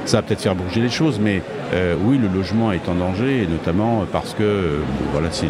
Ça 0.07 0.19
va 0.19 0.23
peut-être 0.23 0.43
faire 0.43 0.55
bouger 0.55 0.81
les 0.81 0.91
choses, 0.91 1.19
mais 1.21 1.43
euh, 1.73 1.97
oui, 2.05 2.19
le 2.19 2.29
logement 2.29 2.73
est 2.73 2.89
en 2.89 2.95
danger, 2.95 3.43
et 3.43 3.47
notamment 3.47 4.05
parce 4.13 4.35
que 4.35 4.79
voilà, 5.13 5.29
c'est 5.33 5.49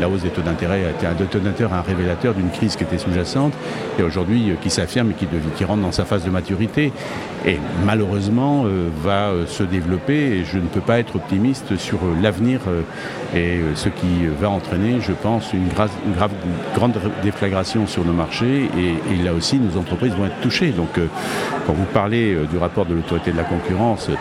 la 0.00 0.08
hausse 0.08 0.22
des 0.22 0.30
taux 0.30 0.42
d'intérêt 0.42 0.84
a 0.84 0.90
été 0.90 1.06
un 1.06 1.12
d'intérêt 1.12 1.74
un 1.74 1.82
révélateur 1.82 2.34
d'une 2.34 2.50
crise 2.50 2.76
qui 2.76 2.84
était 2.84 2.98
sous-jacente 2.98 3.52
et 3.98 4.02
aujourd'hui 4.02 4.50
euh, 4.50 4.54
qui 4.60 4.70
s'affirme 4.70 5.10
et 5.10 5.14
qui, 5.14 5.64
rentre 5.64 5.82
dans 5.82 5.92
sa 5.92 6.04
phase 6.04 6.24
de 6.24 6.30
maturité 6.30 6.92
et 7.46 7.58
malheureusement 7.84 8.64
euh, 8.66 8.88
va 9.02 9.30
se 9.46 9.62
développer. 9.62 10.14
Et 10.14 10.44
je 10.44 10.58
ne 10.58 10.66
peux 10.66 10.80
pas 10.80 10.98
être 10.98 11.16
optimiste 11.16 11.76
sur 11.76 11.98
l'avenir 12.20 12.60
et 13.34 13.60
ce 13.74 13.88
qui 13.88 14.26
va 14.40 14.48
entraîner, 14.50 15.00
je 15.00 15.12
pense, 15.12 15.52
une, 15.52 15.68
grave, 15.68 15.90
grande 16.74 16.94
déflagration 17.22 17.86
sur 17.86 18.04
nos 18.04 18.12
marchés 18.12 18.68
et, 18.78 19.22
là 19.24 19.32
aussi 19.32 19.58
nos 19.58 19.78
entreprises 19.78 20.12
vont 20.12 20.26
être 20.26 20.40
touchées. 20.40 20.70
Donc 20.70 21.00
quand 21.66 21.72
vous 21.72 21.86
parlez 21.92 22.36
du 22.50 22.58
rapport 22.58 22.86
de 22.86 22.94
l'autorité 22.94 23.32
de 23.32 23.36
la 23.36 23.44
concurrence, 23.44 23.73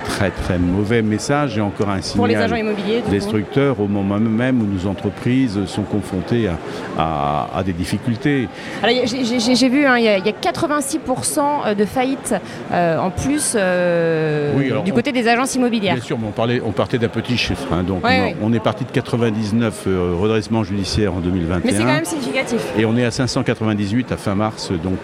très 0.03 0.29
très 0.29 0.57
mauvais 0.57 1.01
message 1.01 1.57
et 1.57 1.61
encore 1.61 1.89
un 1.89 2.01
signal 2.01 2.17
Pour 2.17 2.27
les 2.27 2.35
agents 2.35 2.55
immobiliers, 2.55 3.03
destructeur 3.09 3.79
au 3.79 3.87
moment 3.87 4.19
même 4.19 4.61
où 4.61 4.65
nos 4.65 4.89
entreprises 4.89 5.65
sont 5.65 5.83
confrontées 5.83 6.47
à, 6.47 6.57
à, 6.97 7.49
à 7.57 7.63
des 7.63 7.73
difficultés. 7.73 8.47
J'ai 8.83 9.69
vu, 9.69 9.85
hein, 9.85 9.97
il 9.97 10.03
y, 10.03 10.09
a, 10.09 10.17
y, 10.17 10.29
a 10.29 10.31
86% 10.31 11.75
de 11.75 11.85
faillites 11.85 12.35
euh, 12.71 12.97
en 12.97 13.09
plus 13.09 13.53
euh, 13.55 14.53
oui, 14.55 14.71
du 14.83 14.93
côté 14.93 15.11
on, 15.11 15.13
des 15.13 15.27
agences 15.27 15.55
immobilières. 15.55 15.95
Bien 15.95 16.03
sûr, 16.03 16.17
mais 16.17 16.27
on, 16.27 16.31
parlait, 16.31 16.61
on 16.63 16.71
partait 16.71 16.97
d'un 16.97 17.07
petit 17.07 17.37
chiffre. 17.37 17.71
Hein, 17.71 17.83
donc 17.83 18.05
ouais, 18.05 18.19
on, 18.19 18.25
oui. 18.25 18.35
on, 18.41 18.53
est 18.53 18.59
parti 18.59 18.85
de 18.85 18.91
99 18.91 19.83
euh, 19.87 20.15
redressements 20.19 20.63
judiciaires 20.63 21.13
en 21.13 21.19
2021. 21.19 21.61
Mais 21.63 21.71
c'est 21.71 21.79
quand 21.79 21.85
même 21.85 22.05
significatif. 22.05 22.61
Et 22.77 22.85
on 22.85 22.95
est 22.97 23.05
à 23.05 23.11
598 23.11 24.11
à 24.11 24.17
fin 24.17 24.35
mars. 24.35 24.71
Donc 24.71 24.99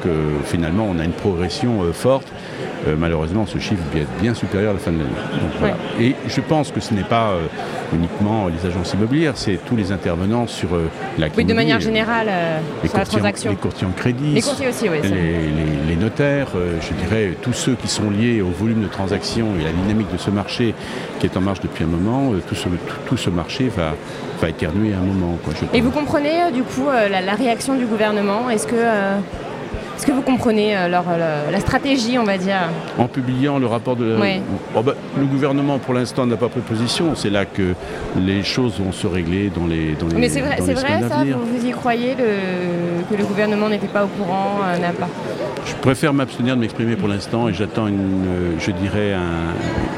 finalement, 0.45 0.87
on 0.89 0.99
a 0.99 1.03
une 1.03 1.11
progression 1.11 1.83
forte. 1.93 2.27
Malheureusement, 2.97 3.45
ce 3.45 3.57
chiffre 3.59 3.83
être 3.95 4.11
bien 4.21 4.33
supérieur 4.39 4.71
à 4.71 4.73
la 4.73 4.79
fin 4.79 4.91
de 4.91 4.99
l'année. 4.99 5.09
Voilà. 5.59 5.75
Ouais. 5.97 6.05
Et 6.05 6.15
je 6.27 6.41
pense 6.41 6.71
que 6.71 6.79
ce 6.79 6.93
n'est 6.93 7.03
pas 7.03 7.29
euh, 7.29 7.47
uniquement 7.93 8.47
les 8.47 8.67
agences 8.67 8.93
immobilières, 8.93 9.33
c'est 9.35 9.59
tous 9.65 9.75
les 9.75 9.91
intervenants 9.91 10.47
sur 10.47 10.73
euh, 10.75 10.89
la 11.17 11.27
Oui, 11.35 11.45
de 11.45 11.53
manière 11.53 11.79
générale, 11.79 12.27
euh, 12.29 12.59
les 12.83 12.89
sur 12.89 12.97
la 12.97 13.05
transaction. 13.05 13.51
Les 13.51 13.57
courtiers 13.57 13.87
en 13.87 13.91
crédit. 13.91 14.33
Les 14.33 14.41
courtiers 14.41 14.67
aussi, 14.67 14.89
oui. 14.89 14.97
Les, 15.03 15.09
les, 15.09 15.87
les, 15.89 15.95
notaires, 15.95 16.49
euh, 16.55 16.77
je 16.81 16.93
dirais, 16.93 17.33
tous 17.41 17.53
ceux 17.53 17.75
qui 17.75 17.87
sont 17.87 18.09
liés 18.09 18.41
au 18.41 18.49
volume 18.49 18.81
de 18.81 18.87
transactions 18.87 19.47
et 19.59 19.63
à 19.63 19.67
la 19.67 19.73
dynamique 19.73 20.11
de 20.11 20.17
ce 20.17 20.29
marché 20.29 20.73
qui 21.19 21.25
est 21.25 21.37
en 21.37 21.41
marche 21.41 21.59
depuis 21.61 21.83
un 21.83 21.87
moment, 21.87 22.31
tout, 22.47 22.55
ce, 22.55 22.69
tout, 22.69 22.95
tout 23.07 23.17
ce 23.17 23.29
marché 23.29 23.69
va, 23.75 23.93
va 24.41 24.49
éternuer 24.49 24.93
à 24.93 24.97
un 24.97 25.01
moment. 25.01 25.37
Quoi, 25.43 25.53
et 25.73 25.81
vous 25.81 25.91
comprenez, 25.91 26.51
du 26.53 26.63
coup, 26.63 26.85
la, 26.87 27.21
la, 27.21 27.33
réaction 27.33 27.75
du 27.75 27.85
gouvernement? 27.85 28.49
Est-ce 28.49 28.67
que 28.67 28.75
Est-ce 29.99 30.07
que 30.07 30.13
vous 30.13 30.21
comprenez 30.21 30.87
leur, 30.87 31.03
la 31.51 31.59
stratégie, 31.59 32.17
on 32.17 32.23
va 32.23 32.37
dire 32.37 32.69
En 32.97 33.09
publiant 33.09 33.59
le 33.59 33.65
rapport 33.65 33.97
de 33.97 34.13
la... 34.13 34.25
Oh, 34.73 34.81
bah, 34.81 34.93
le 35.17 35.25
gouvernement, 35.25 35.77
pour 35.77 35.93
l'instant, 35.93 36.25
n'a 36.25 36.37
pas 36.37 36.47
pris 36.47 36.61
position. 36.61 37.15
C'est 37.15 37.29
là 37.29 37.43
que 37.43 37.73
les 38.17 38.41
choses 38.43 38.79
vont 38.79 38.93
se 38.93 39.05
régler 39.07 39.49
dans 39.49 39.67
les 39.67 39.95
dans 39.95 40.07
les 40.07 40.15
Mais 40.15 40.29
c'est 40.29 40.39
vrai, 40.39 40.55
c'est 40.61 40.73
vrai 40.73 41.01
ça 41.01 41.25
vous, 41.25 41.67
y 41.67 41.71
croyez 41.71 42.15
que 42.15 43.13
le 43.17 43.25
gouvernement 43.25 43.67
n'était 43.67 43.87
pas 43.87 44.05
au 44.05 44.07
courant, 44.07 44.59
n'a 44.79 44.93
pas 44.93 45.09
Je 45.65 45.73
préfère 45.81 46.13
m'abstenir 46.13 46.55
de 46.55 46.61
m'exprimer 46.61 46.95
pour 46.95 47.09
l'instant 47.09 47.49
et 47.49 47.53
j'attends, 47.53 47.87
une, 47.87 48.55
je 48.57 48.71
dirais, 48.71 49.15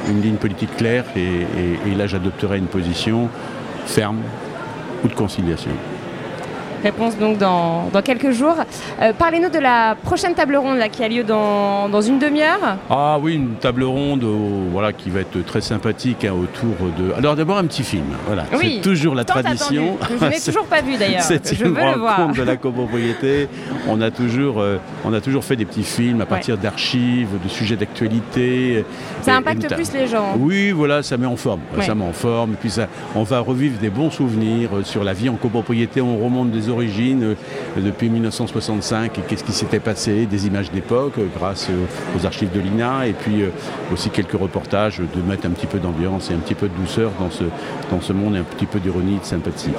une 0.10 0.20
ligne 0.20 0.38
politique 0.38 0.76
claire 0.78 1.06
et 1.16 1.96
là 1.96 2.08
j'adopterai 2.08 2.58
une 2.58 2.66
position 2.66 3.30
ferme 3.86 4.18
ou 5.04 5.10
de 5.10 5.14
conciliation. 5.14 5.70
Réponse 6.84 7.18
donc 7.18 7.38
dans, 7.38 7.90
quelques 8.04 8.32
jours. 8.32 8.56
Euh, 9.02 9.14
parlez-nous 9.14 9.50
de 9.50 9.60
la 9.60 9.96
prochaine 10.04 10.34
table 10.34 10.56
ronde 10.56 10.78
là, 10.78 10.90
qui 10.90 11.04
a 11.04 11.08
lieu 11.08 11.24
dans, 11.24 12.02
une 12.02 12.20
demi-heure. 12.20 12.78
Ah 12.90 13.20
oui, 13.22 13.36
une 13.36 13.56
table 13.56 13.84
ronde 13.84 14.26
voilà, 14.72 14.92
qui 14.94 15.10
va 15.10 15.20
être 15.20 15.46
très 15.46 15.62
sympathique 15.62 16.26
hein, 16.26 16.34
autour 16.34 16.76
de... 16.98 17.14
Alors 17.14 17.36
d'abord 17.36 17.58
un 17.58 17.66
petit 17.66 17.84
film. 17.84 18.06
Voilà. 18.26 18.46
c'est 18.60 18.82
toujours 18.82 19.14
la 19.14 19.24
tradition. 19.24 19.98
je 20.10 20.26
n'ai 20.26 20.40
toujours 20.46 20.66
pas 20.66 20.82
vu 20.82 20.98
d'ailleurs. 20.98 21.22
C'est 21.22 21.60
une 21.60 21.78
rencontre 21.78 22.38
de 22.38 22.44
la 22.44 22.58
copropriété. 22.58 23.48
On 23.88 24.02
a, 24.02 24.10
toujours, 24.10 24.60
euh, 24.60 24.78
on 25.06 25.14
a 25.14 25.22
toujours 25.22 25.44
fait 25.44 25.56
des 25.56 25.66
petits 25.66 25.84
films 25.84 26.22
à 26.22 26.26
partir 26.26 26.58
d'archives, 26.58 27.30
de 27.44 27.50
sujets 27.50 27.76
d'actualité. 27.76 28.86
Ça 29.22 29.36
impacte 29.36 29.74
plus 29.74 29.94
les 29.94 30.08
gens. 30.08 30.36
Oui, 30.40 30.72
voilà, 30.72 31.04
ça 31.04 31.18
met 31.18 31.28
en 31.28 31.36
forme. 31.36 31.62
Ça 31.82 31.94
met 31.94 32.06
en 32.06 32.14
forme. 32.14 32.54
Et 32.54 32.58
puis 32.58 32.72
ça, 32.72 32.88
on 33.16 33.24
va 33.24 33.40
revivre 33.40 33.80
des 33.80 33.90
bons 33.90 34.10
souvenirs 34.10 34.70
euh, 34.74 34.84
sur 34.84 35.04
la 35.04 35.14
vie 35.14 35.30
en 35.30 35.36
copropriété. 35.36 36.02
On 36.02 36.18
remonte 36.18 36.52
des 36.52 36.70
euh, 36.72 37.36
depuis 37.78 38.10
1965 38.10 39.18
et 39.18 39.22
qu'est-ce 39.22 39.44
qui 39.44 39.52
s'était 39.52 39.80
passé, 39.80 40.26
des 40.26 40.48
images 40.48 40.72
d'époque 40.72 41.18
euh, 41.18 41.28
grâce 41.36 41.68
euh, 41.70 41.86
aux 42.18 42.26
archives 42.26 42.52
de 42.52 42.60
l'INA 42.60 43.08
et 43.08 43.14
puis 43.14 43.44
aussi 43.92 44.10
quelques 44.10 44.40
reportages 44.40 45.00
de 45.00 45.22
mettre 45.22 45.46
un 45.46 45.52
petit 45.52 45.68
peu 45.68 45.80
d'ambiance 45.80 46.32
et 46.32 46.34
un 46.34 46.40
petit 46.40 46.56
peu 46.56 46.68
de 46.68 46.76
douceur 46.76 47.12
dans 47.20 47.32
ce, 47.32 47.44
dans 47.90 48.02
ce 48.02 48.14
monde 48.14 48.36
et 48.36 48.40
un 48.40 48.44
petit 48.44 48.66
peu 48.66 48.80
d'ironie 48.80 49.16
et 49.16 49.20
de 49.20 49.26
sympathie. 49.26 49.72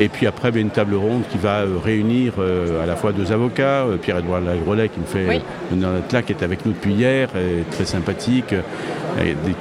Et 0.00 0.08
puis 0.08 0.26
après, 0.26 0.50
ben, 0.50 0.60
une 0.60 0.70
table 0.70 0.94
ronde 0.94 1.22
qui 1.30 1.38
va 1.38 1.62
réunir 1.84 2.34
à 2.82 2.86
la 2.86 2.96
fois 2.96 3.12
deux 3.12 3.32
avocats, 3.32 3.84
Pierre-Edouard 4.02 4.40
Lagrelet 4.40 4.88
qui 4.88 5.00
me 5.00 5.04
fait 5.04 5.26
oui. 5.28 6.22
qui 6.24 6.32
est 6.32 6.42
avec 6.42 6.66
nous 6.66 6.72
depuis 6.72 6.94
hier, 6.94 7.28
très 7.70 7.84
sympathique, 7.84 8.54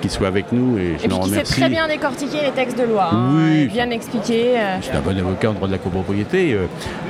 qu'il 0.01 0.11
soit 0.11 0.27
avec 0.27 0.51
nous. 0.51 0.77
Et, 0.77 0.95
je 0.97 1.05
et 1.05 1.07
puis 1.09 1.19
qui 1.19 1.29
sait 1.31 1.43
très 1.43 1.69
bien 1.69 1.87
décortiquer 1.87 2.41
les 2.43 2.51
textes 2.51 2.77
de 2.77 2.83
loi, 2.83 3.09
hein, 3.11 3.31
oui. 3.35 3.67
bien 3.67 3.89
expliquer. 3.89 4.55
C'est 4.81 4.93
un 4.93 5.01
bon 5.01 5.17
avocat 5.17 5.51
en 5.51 5.53
droit 5.53 5.67
de 5.67 5.73
la 5.73 5.77
copropriété 5.77 6.57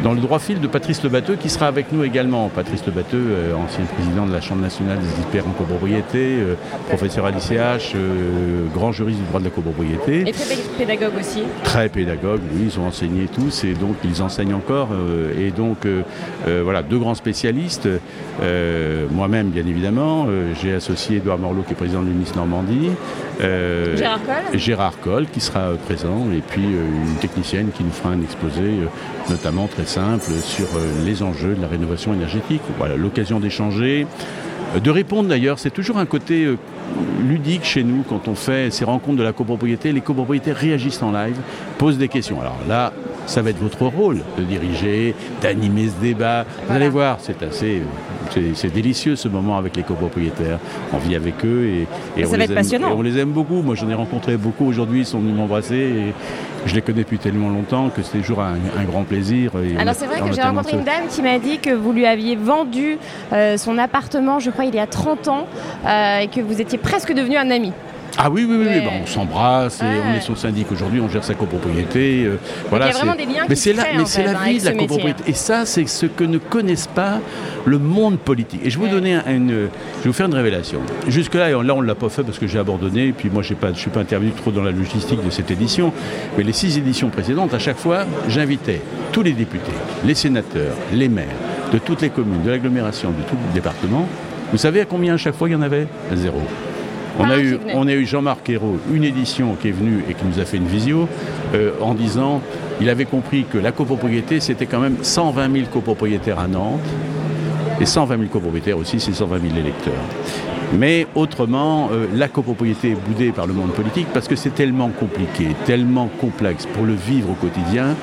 dans 0.03 0.13
le 0.13 0.19
droit 0.19 0.39
fil 0.39 0.59
de 0.59 0.67
Patrice 0.67 1.03
Lebateux 1.03 1.35
qui 1.35 1.49
sera 1.49 1.67
avec 1.67 1.91
nous 1.91 2.03
également. 2.03 2.49
Patrice 2.49 2.85
Lebateux, 2.85 3.17
euh, 3.17 3.53
ancien 3.53 3.83
président 3.85 4.25
de 4.25 4.33
la 4.33 4.41
Chambre 4.41 4.61
nationale 4.61 4.99
des 4.99 5.21
experts 5.21 5.47
en 5.47 5.51
copropriété, 5.51 6.37
euh, 6.39 6.55
professeur 6.87 7.25
à 7.25 7.31
l'ICH, 7.31 7.93
euh, 7.95 8.65
grand 8.73 8.91
juriste 8.91 9.19
du 9.19 9.25
droit 9.25 9.39
de 9.39 9.45
la 9.45 9.51
copropriété. 9.51 10.21
Et 10.27 10.31
très 10.31 10.55
pédagogue 10.77 11.13
aussi. 11.19 11.43
Très 11.63 11.89
pédagogue, 11.89 12.41
oui, 12.53 12.69
ils 12.71 12.79
ont 12.79 12.87
enseigné 12.87 13.18
tous 13.27 13.63
et 13.63 13.73
donc 13.73 13.95
ils 14.03 14.21
enseignent 14.21 14.53
encore. 14.53 14.89
et 15.37 15.51
donc 15.51 15.87
voilà, 16.47 16.81
deux 16.81 16.97
grands 16.97 17.15
spécialistes. 17.15 17.87
Moi-même, 19.11 19.49
bien 19.49 19.65
évidemment, 19.65 20.27
j'ai 20.61 20.73
associé 20.73 21.17
Edouard 21.17 21.37
Morlot 21.37 21.63
qui 21.63 21.73
est 21.73 21.75
président 21.75 22.01
de 22.01 22.07
l'UNIS 22.07 22.31
Normandie. 22.35 22.89
Gérard 23.39 24.19
Coll. 24.25 24.59
Gérard 24.59 24.99
Coll 25.01 25.25
qui 25.27 25.39
sera 25.39 25.71
présent 25.85 26.27
et 26.35 26.41
puis 26.41 26.63
une 26.63 27.15
technicienne 27.19 27.69
qui 27.75 27.83
nous 27.83 27.91
fera 27.91 28.09
un 28.09 28.21
exposé 28.21 28.61
notamment 29.29 29.67
très 29.67 29.85
simple 29.85 30.31
sur 30.43 30.65
euh, 30.75 31.05
les 31.05 31.23
enjeux 31.23 31.55
de 31.55 31.61
la 31.61 31.67
rénovation 31.67 32.13
énergétique. 32.13 32.61
Voilà, 32.77 32.95
l'occasion 32.95 33.39
d'échanger, 33.39 34.07
euh, 34.75 34.79
de 34.79 34.89
répondre 34.89 35.29
d'ailleurs, 35.29 35.59
c'est 35.59 35.69
toujours 35.69 35.97
un 35.97 36.05
côté 36.05 36.45
euh, 36.45 36.57
ludique 37.21 37.63
chez 37.63 37.83
nous 37.83 38.03
quand 38.07 38.27
on 38.27 38.35
fait 38.35 38.71
ces 38.71 38.85
rencontres 38.85 39.17
de 39.17 39.23
la 39.23 39.33
copropriété. 39.33 39.91
Les 39.91 40.01
copropriétaires 40.01 40.57
réagissent 40.57 41.01
en 41.01 41.11
live, 41.11 41.37
posent 41.77 41.97
des 41.97 42.07
questions. 42.07 42.41
Alors 42.41 42.57
là, 42.67 42.93
ça 43.29 43.41
va 43.41 43.51
être 43.51 43.59
votre 43.59 43.85
rôle 43.85 44.21
de 44.37 44.43
diriger, 44.43 45.15
d'animer 45.41 45.87
ce 45.87 46.01
débat. 46.01 46.45
Vous 46.67 46.75
allez 46.75 46.89
voir, 46.89 47.17
c'est 47.19 47.41
assez, 47.43 47.83
c'est 48.55 48.73
délicieux 48.73 49.15
ce 49.15 49.27
moment 49.27 49.57
avec 49.57 49.77
les 49.77 49.83
copropriétaires. 49.83 50.59
On 50.93 50.97
vit 50.97 51.15
avec 51.15 51.45
eux 51.45 51.65
et, 51.65 52.25
on, 52.25 52.35
les 52.35 52.73
aime, 52.73 52.83
on 52.97 53.01
les 53.01 53.17
aime 53.19 53.29
beaucoup. 53.29 53.61
Moi, 53.61 53.75
j'en 53.75 53.87
ai 53.89 53.93
rencontré 53.93 54.35
beaucoup 54.35 54.65
aujourd'hui, 54.65 55.01
ils 55.01 55.05
sont 55.05 55.19
venus 55.19 55.35
m'embrasser 55.35 55.75
et 55.75 56.13
je 56.65 56.75
les 56.75 56.81
connais 56.81 57.03
depuis 57.03 57.19
tellement 57.19 57.49
longtemps 57.49 57.89
que 57.89 58.01
c'est 58.01 58.17
toujours 58.17 58.41
un, 58.41 58.83
grand 58.85 59.03
plaisir. 59.03 59.51
Alors 59.77 59.93
c'est 59.93 60.07
vrai 60.07 60.21
que 60.21 60.33
j'ai 60.33 60.41
rencontré 60.41 60.77
une 60.77 60.83
dame 60.83 61.07
qui 61.09 61.21
m'a 61.21 61.37
dit 61.37 61.59
que 61.59 61.69
vous 61.69 61.93
lui 61.93 62.05
aviez 62.05 62.35
vendu 62.35 62.97
euh, 63.31 63.57
son 63.57 63.77
appartement, 63.77 64.39
je 64.39 64.49
crois, 64.49 64.65
il 64.65 64.73
y 64.73 64.79
a 64.79 64.87
30 64.87 65.27
ans, 65.27 65.47
euh, 65.85 66.19
et 66.19 66.27
que 66.27 66.41
vous 66.41 66.59
étiez 66.59 66.77
presque 66.77 67.13
devenu 67.13 67.37
un 67.37 67.51
ami. 67.51 67.71
Ah 68.21 68.29
oui, 68.29 68.45
oui, 68.47 68.57
oui, 68.59 68.81
bah, 68.83 68.91
on 69.01 69.05
s'embrasse, 69.05 69.79
on 69.81 70.13
est 70.13 70.19
son 70.19 70.35
syndic 70.35 70.69
aujourd'hui, 70.73 70.99
on 70.99 71.07
gère 71.07 71.23
sa 71.23 71.35
copropriété. 71.35 72.25
Euh, 72.25 72.37
voilà, 72.69 72.87
il 72.87 72.89
y 72.89 72.91
a 72.91 72.97
vraiment 72.97 73.15
des 73.15 73.25
liens 73.25 73.45
mais 73.47 73.55
c'est 73.55 73.71
la, 73.71 73.83
mais 73.95 74.05
c'est 74.05 74.25
la 74.25 74.33
vie 74.33 74.59
de 74.59 74.65
la 74.65 74.73
copropriété. 74.73 75.23
Et 75.27 75.33
ça, 75.33 75.65
c'est 75.65 75.87
ce 75.87 76.05
que 76.05 76.25
ne 76.25 76.37
connaissent 76.37 76.87
pas 76.87 77.21
le 77.63 77.79
monde 77.79 78.19
politique. 78.19 78.59
Et 78.65 78.69
je 78.69 78.77
vais 78.77 78.87
vous 78.87 78.91
donner 78.91 79.17
une, 79.25 79.49
je 79.49 79.53
vais 79.53 79.69
vous 80.07 80.11
faire 80.11 80.25
une 80.25 80.33
révélation. 80.33 80.81
Jusque 81.07 81.35
là, 81.35 81.49
là 81.49 81.73
on 81.73 81.81
ne 81.81 81.87
l'a 81.87 81.95
pas 81.95 82.09
fait 82.09 82.23
parce 82.23 82.39
que 82.39 82.45
j'ai 82.45 82.59
abandonné, 82.59 83.07
et 83.07 83.13
puis 83.13 83.29
moi 83.29 83.41
je 83.41 83.53
ne 83.53 83.73
suis 83.73 83.89
pas 83.89 84.01
intervenu 84.01 84.31
trop 84.31 84.51
dans 84.51 84.63
la 84.63 84.71
logistique 84.71 85.23
de 85.23 85.29
cette 85.29 85.49
édition. 85.49 85.93
Mais 86.37 86.43
les 86.43 86.51
six 86.51 86.77
éditions 86.77 87.07
précédentes, 87.07 87.53
à 87.53 87.59
chaque 87.59 87.77
fois, 87.77 87.99
j'invitais 88.27 88.81
tous 89.13 89.23
les 89.23 89.31
députés, 89.31 89.71
les 90.03 90.15
sénateurs, 90.15 90.75
les 90.91 91.07
maires 91.07 91.25
de 91.71 91.77
toutes 91.77 92.01
les 92.01 92.09
communes, 92.09 92.43
de 92.43 92.51
l'agglomération, 92.51 93.11
de 93.11 93.23
tout 93.29 93.37
le 93.47 93.53
département. 93.53 94.09
Vous 94.51 94.57
savez 94.57 94.81
à 94.81 94.85
combien 94.85 95.13
à 95.13 95.17
chaque 95.17 95.35
fois 95.35 95.47
il 95.47 95.53
y 95.53 95.55
en 95.55 95.61
avait? 95.61 95.87
Zéro. 96.15 96.41
On 97.19 97.29
a, 97.29 97.37
eu, 97.37 97.59
on 97.73 97.85
a 97.87 97.91
eu 97.91 98.05
Jean-Marc 98.05 98.49
Ayrault, 98.49 98.79
une 98.93 99.03
édition 99.03 99.55
qui 99.61 99.67
est 99.67 99.73
venue 99.73 100.05
et 100.09 100.13
qui 100.13 100.23
nous 100.25 100.39
a 100.39 100.45
fait 100.45 100.55
une 100.55 100.67
visio, 100.67 101.09
euh, 101.53 101.71
en 101.81 101.93
disant 101.93 102.41
il 102.79 102.89
avait 102.89 103.03
compris 103.03 103.43
que 103.43 103.57
la 103.57 103.73
copropriété, 103.73 104.39
c'était 104.39 104.65
quand 104.65 104.79
même 104.79 104.95
120 105.01 105.51
000 105.51 105.65
copropriétaires 105.71 106.39
à 106.39 106.47
Nantes, 106.47 106.79
et 107.81 107.85
120 107.85 108.17
000 108.17 108.29
copropriétaires 108.29 108.77
aussi, 108.77 109.01
c'est 109.01 109.13
120 109.13 109.41
000 109.41 109.57
électeurs. 109.57 109.93
Mais 110.77 111.07
autrement, 111.13 111.89
euh, 111.91 112.05
la 112.13 112.29
copropriété 112.29 112.91
est 112.91 112.95
boudée 112.95 113.31
par 113.31 113.47
le 113.47 113.53
monde 113.53 113.71
politique 113.71 114.07
parce 114.13 114.27
que 114.27 114.35
c'est 114.35 114.53
tellement 114.53 114.89
compliqué, 114.89 115.47
tellement 115.65 116.09
complexe 116.21 116.67
pour 116.67 116.85
le 116.85 116.93
vivre 116.93 117.31
au 117.31 117.33
quotidien 117.33 117.95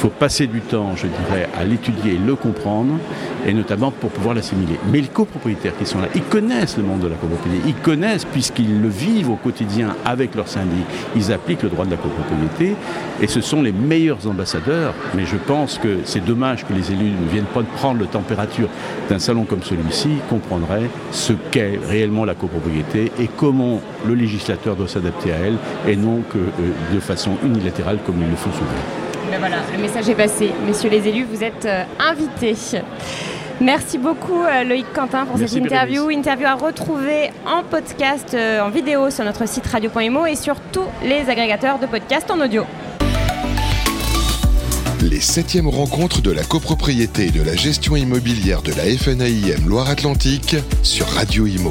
faut 0.00 0.08
passer 0.08 0.46
du 0.46 0.62
temps, 0.62 0.96
je 0.96 1.06
dirais, 1.06 1.46
à 1.58 1.62
l'étudier 1.62 2.14
et 2.14 2.18
le 2.18 2.34
comprendre, 2.34 2.94
et 3.46 3.52
notamment 3.52 3.90
pour 3.90 4.08
pouvoir 4.08 4.34
l'assimiler. 4.34 4.78
Mais 4.90 5.02
les 5.02 5.08
copropriétaires 5.08 5.76
qui 5.76 5.84
sont 5.84 5.98
là, 5.98 6.08
ils 6.14 6.22
connaissent 6.22 6.78
le 6.78 6.84
monde 6.84 7.00
de 7.00 7.08
la 7.08 7.16
copropriété, 7.16 7.62
ils 7.66 7.74
connaissent 7.74 8.24
puisqu'ils 8.24 8.80
le 8.80 8.88
vivent 8.88 9.28
au 9.28 9.36
quotidien 9.36 9.94
avec 10.06 10.34
leurs 10.34 10.48
syndic, 10.48 10.86
ils 11.14 11.30
appliquent 11.32 11.64
le 11.64 11.68
droit 11.68 11.84
de 11.84 11.90
la 11.90 11.98
copropriété, 11.98 12.76
et 13.20 13.26
ce 13.26 13.42
sont 13.42 13.60
les 13.60 13.72
meilleurs 13.72 14.26
ambassadeurs. 14.26 14.94
Mais 15.14 15.26
je 15.26 15.36
pense 15.36 15.76
que 15.76 15.98
c'est 16.04 16.24
dommage 16.24 16.66
que 16.66 16.72
les 16.72 16.92
élus 16.92 17.10
ne 17.10 17.28
viennent 17.30 17.44
pas 17.44 17.62
prendre 17.62 18.00
la 18.00 18.06
température 18.06 18.70
d'un 19.10 19.18
salon 19.18 19.44
comme 19.44 19.62
celui-ci, 19.62 20.08
comprendraient 20.30 20.88
ce 21.10 21.34
qu'est 21.50 21.78
réellement 21.86 22.24
la 22.24 22.34
copropriété 22.34 23.12
et 23.20 23.28
comment 23.36 23.82
le 24.06 24.14
législateur 24.14 24.76
doit 24.76 24.88
s'adapter 24.88 25.30
à 25.32 25.36
elle, 25.36 25.56
et 25.86 25.96
non 25.96 26.22
que 26.32 26.38
euh, 26.38 26.94
de 26.94 27.00
façon 27.00 27.32
unilatérale 27.44 27.98
comme 28.06 28.16
ils 28.22 28.30
le 28.30 28.36
font 28.36 28.52
souvent. 28.52 28.99
Ben 29.30 29.38
voilà, 29.38 29.58
le 29.72 29.78
message 29.80 30.08
est 30.08 30.14
passé. 30.14 30.50
Messieurs 30.66 30.90
les 30.90 31.06
élus, 31.06 31.24
vous 31.24 31.44
êtes 31.44 31.64
euh, 31.64 31.84
invités. 32.00 32.56
Merci 33.60 33.96
beaucoup 33.96 34.42
euh, 34.42 34.64
Loïc 34.64 34.86
Quentin 34.92 35.24
pour 35.24 35.38
cette 35.38 35.52
interview. 35.52 36.10
Interview 36.10 36.46
à 36.46 36.54
retrouver 36.54 37.30
en 37.46 37.62
podcast, 37.62 38.34
euh, 38.34 38.60
en 38.60 38.70
vidéo 38.70 39.10
sur 39.10 39.24
notre 39.24 39.46
site 39.46 39.66
radio.imo 39.66 40.26
et 40.26 40.34
sur 40.34 40.56
tous 40.72 40.86
les 41.04 41.28
agrégateurs 41.28 41.78
de 41.78 41.86
podcasts 41.86 42.30
en 42.30 42.40
audio. 42.40 42.64
Les 45.02 45.20
septièmes 45.20 45.68
rencontres 45.68 46.22
de 46.22 46.32
la 46.32 46.42
copropriété 46.42 47.26
et 47.26 47.30
de 47.30 47.42
la 47.42 47.54
gestion 47.54 47.94
immobilière 47.94 48.62
de 48.62 48.72
la 48.72 48.84
FNAIM 48.84 49.68
Loire-Atlantique 49.68 50.56
sur 50.82 51.06
Radio 51.06 51.46
Imo. 51.46 51.70